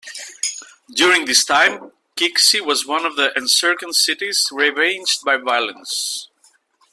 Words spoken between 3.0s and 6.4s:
of the encircling cities ravaged by violence.